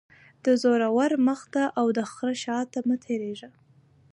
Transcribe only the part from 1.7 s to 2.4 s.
او دخره